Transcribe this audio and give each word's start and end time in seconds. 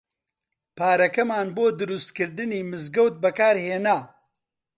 پارەکەمان 0.77 1.47
بۆ 1.55 1.65
دروستکردنی 1.79 2.61
مزگەوت 2.71 3.15
بەکار 3.23 3.55
هێنا. 3.65 3.99